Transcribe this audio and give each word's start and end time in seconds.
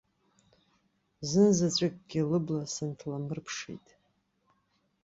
Зынзаҵәыкгьы 1.29 2.21
лыбла 2.29 2.63
сынҭалмырԥшит. 2.73 3.85